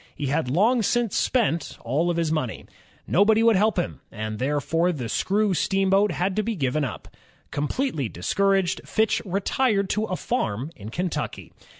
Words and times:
He 0.15 0.25
had 0.25 0.49
long 0.49 0.81
since 0.81 1.15
spent 1.15 1.77
all 1.81 2.11
his 2.11 2.31
own 2.31 2.33
money. 2.33 2.65
Nobody 3.05 3.43
would 3.43 3.55
help 3.55 3.77
him, 3.77 4.01
and 4.11 4.39
therefore 4.39 4.91
the 4.91 5.07
screw 5.07 5.53
steamboat 5.53 6.11
had 6.13 6.35
to 6.37 6.41
be 6.41 6.55
given 6.55 6.83
up. 6.83 7.07
Completely 7.51 8.09
discouraged, 8.09 8.81
Fitch 8.83 9.21
retired 9.25 9.91
to 9.91 10.05
a 10.05 10.15
farm 10.15 10.71
in 10.75 10.89
Kentucky. 10.89 11.53